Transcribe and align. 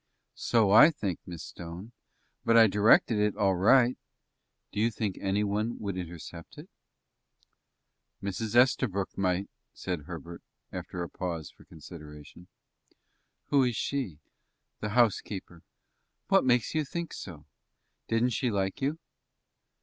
"So 0.33 0.71
I 0.71 0.89
think, 0.89 1.19
Miss 1.27 1.43
Stone; 1.43 1.91
but 2.43 2.57
I 2.57 2.65
directed 2.65 3.19
it 3.19 3.35
all 3.37 3.53
right." 3.55 3.99
"Do 4.71 4.79
you 4.79 4.89
think 4.89 5.15
any 5.21 5.43
one 5.43 5.77
would 5.77 5.95
intercept 5.95 6.57
it?" 6.57 6.67
"Mrs. 8.23 8.55
Estabrook 8.55 9.15
might," 9.15 9.47
said 9.75 10.05
Herbert, 10.05 10.41
after 10.71 11.03
a 11.03 11.07
pause 11.07 11.51
for 11.51 11.65
consideration. 11.65 12.47
"Who 13.49 13.61
is 13.63 13.75
she?" 13.75 14.17
"The 14.79 14.89
housekeeper." 14.97 15.61
"What 16.29 16.45
makes 16.45 16.73
you 16.73 16.83
think 16.83 17.13
so? 17.13 17.45
Didn't 18.07 18.31
she 18.31 18.49
like 18.49 18.81
you?" 18.81 18.97